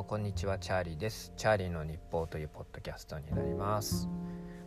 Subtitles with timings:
[0.00, 1.30] もこんにちはチャーリーです。
[1.36, 4.08] チャーリーの日報というポッドキャストになります。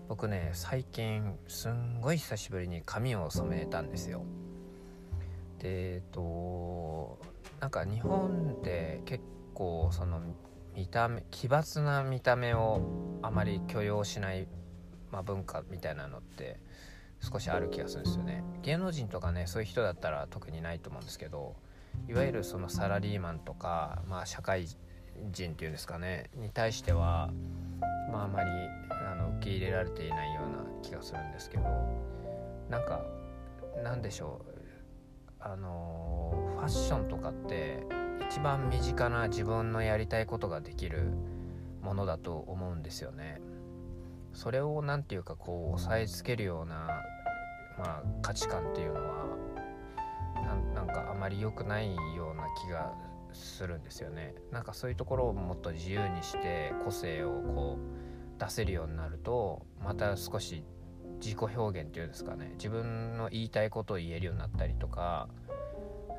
[0.08, 4.26] 僕ね最近すんごい久しぶりに髪を染めたんですよ。
[5.58, 7.18] でえっと
[7.60, 9.24] なんか日本で結
[9.56, 10.22] 構その
[10.76, 12.82] 見た目奇抜な見た目を
[13.24, 14.48] あまり許容しない、
[15.12, 16.60] まあ、文化みたいなのって
[17.20, 18.44] 少しある気がするんですよね。
[18.62, 21.56] 芸能人とかねそういう人だったら特にないと思うんですけど
[22.08, 24.68] いわゆるそのサラリーマンとか、まあ、社会
[25.32, 27.32] 人っていうんですかねに対しては、
[28.12, 28.50] まあ、あまり
[28.90, 31.64] あの受け入れられていないような気がするんですけど
[32.70, 33.02] なんか
[33.84, 34.54] なんでしょう
[35.40, 37.84] あのファッションとかって
[38.30, 41.12] 一番身近な自分のやりたいことができる
[41.82, 43.42] ものだと思うんですよね。
[44.34, 46.76] それを何て言うかこう押さえつけるような、
[47.78, 49.26] まあ、価値観っていうのは
[50.74, 52.94] なんかあまり良くないような気が
[53.34, 54.36] するんですよね。
[54.52, 60.64] なんかそういうところをもっと自由にして個性をこう出せるようになるとまた少し
[61.22, 62.52] 自己表現っていうんですかね。
[62.58, 65.30] 自分の言いたいことを言えるようになったりとか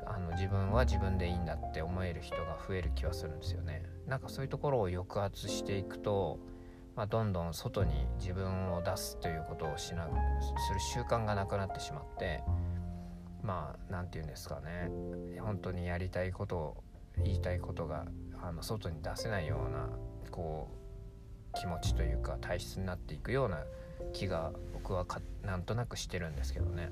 [0.05, 3.83] あの自分は自分でいいんだって思える人が増える気はするんですよね。
[4.07, 6.39] なんかそういうところを抑圧していくと、
[6.95, 12.43] まあ、どんどん外に自分を出すということをしなする習慣がなくなってしまって
[13.41, 14.89] まあ何て言うんですかね。
[15.41, 16.83] 本当にやりたいことを
[17.23, 18.05] 言いたいことが
[18.41, 19.89] あの外に出せないような
[20.31, 20.69] こ
[21.53, 23.63] う気持ちというか体質になっていくような
[24.13, 26.91] 気が僕はかなんとなくしてるんですけどね。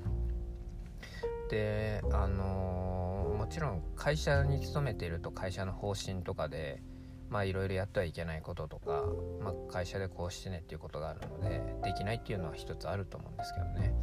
[1.49, 6.81] であの、もちろん会社に勤めていると会社の方針とかで
[7.29, 9.03] まあいろいろやってはいけないこととか、
[9.41, 13.93] まあ、会社でこうしてねっていうことがあるのでできないっていうのは一つあると思うんですけどね。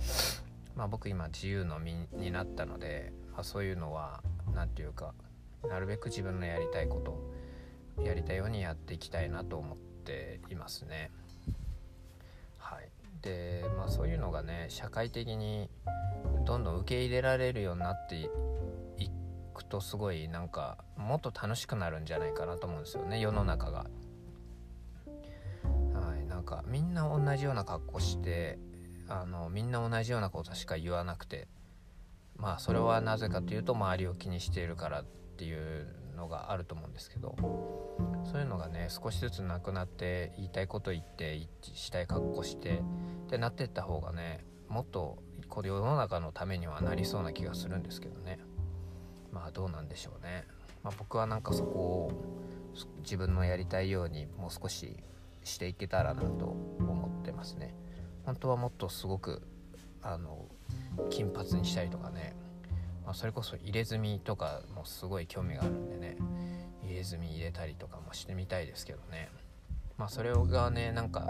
[0.76, 4.22] まあ、僕今自由の身になったので、まあ、そういうのは
[4.54, 5.14] 何て言うか
[5.68, 11.10] なるべく自分のやりたいことやりたいようにやっていきたいなと思っていますね。
[12.58, 12.88] はい、
[13.22, 15.68] でまあそういうのがね社会的に
[16.44, 19.10] どんどん受け入れられるようになってい
[19.54, 23.86] くとすごいなんかもっと楽しくなるんじゃないかなと思うんですよね世の中が。
[25.94, 28.58] はい、なんかみんな同じような格好して
[29.08, 31.48] あのみんな同じようなことしか言わなくて
[32.36, 35.04] まあそれはなぜかというと周りを気にしているから
[35.40, 35.86] っていう
[36.18, 37.34] のがあると思うんですけど
[38.30, 42.82] そういうのがね少しずつなくなって言いたいこと言って一致したい格好して
[43.26, 45.16] ってなってった方がねもっと
[45.48, 48.38] これ世の中のためにはなりそうな気がするんですけどね
[49.32, 50.44] まあどうなんでしょうね、
[50.84, 52.12] まあ、僕はなんかそこを
[52.98, 54.94] 自分のやりたいようにもう少し
[55.42, 56.44] していけたらなと
[56.78, 57.74] 思ってますね。
[58.26, 59.40] 本当はもっとすごく
[60.02, 60.44] あの
[61.08, 62.34] 金髪にしたりとかね、
[63.10, 66.16] まあ、それこそ入れ墨とかもすごい興味があるんでね。
[66.84, 69.28] 入れ墨入れたりとかもしてみたいですけどね。
[69.98, 71.26] まあそれがねなんか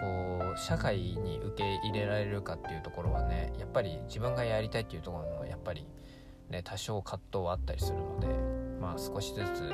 [0.00, 5.86] こう社会に受け入れられるかっていうところはねやっぱり自分がやりたいっていうところもやっぱり
[6.50, 8.26] ね多少葛藤はあったりするので
[8.80, 9.70] まあ少しずつ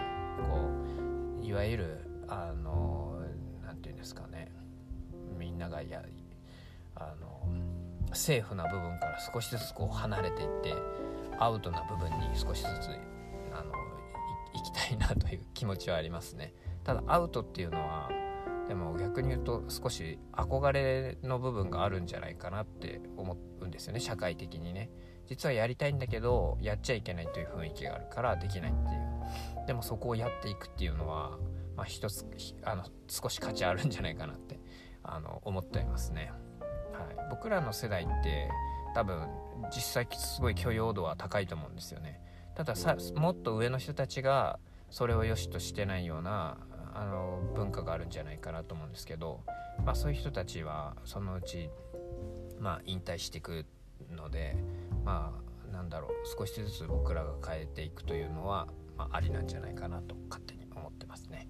[0.46, 0.68] こ
[1.40, 3.18] ういわゆるあの
[3.64, 4.52] 何て言うんですかね。
[5.38, 6.02] みんながや
[6.96, 7.48] あの
[8.12, 10.74] セーフな部分から少しずつこう離れていって
[11.40, 12.90] アウトな部分に少しずつ
[13.52, 13.72] あの
[14.54, 16.54] 行きたいなという気持ちはありますね。
[16.84, 18.10] ただアウトっていうのは
[18.68, 24.00] でも逆に言うと少し憧れの部分があるんじゃないかなって思うんですよね。
[24.00, 24.90] 社会的にね。
[25.26, 28.96] 実はやりたいんだけどやっちゃいけないという雰囲気があるからできないってい
[29.64, 29.66] う。
[29.66, 31.38] でもそこをやっていくっていうのは、
[31.76, 32.26] まあ、一つ
[32.64, 34.58] あの少し価値あるんじゃないかなって
[35.02, 36.32] あの思っていますね。
[36.92, 38.50] はい、僕らの世代って
[38.94, 39.28] 多分
[39.74, 42.20] 実際すごい許容度は高いと思うんですよね
[42.54, 44.58] たださもっと上の人たちが
[44.90, 46.58] それを良しとしてないような
[46.92, 49.40] あの文化があるんじゃないかなと思うんですけど、
[49.84, 51.70] まあ、そういう人たちはそのうち、
[52.58, 53.64] まあ、引退していく
[54.10, 54.56] ので
[55.04, 55.32] ま
[55.68, 58.66] あなんだろう少しずつ僕らが変えていくというのは、
[58.96, 61.48] まあ、ありなんじゃないかなと勝手に思ってますね。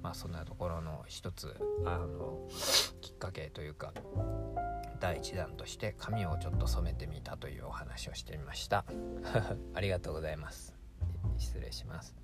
[0.00, 2.48] まあそんなところの一つあの
[3.00, 3.92] きっかけというか
[5.00, 8.84] 第1弾として髪をちょっと染めてみたというお話をしてみました。
[9.74, 10.74] ありがとうございます。
[11.38, 12.16] 失礼します。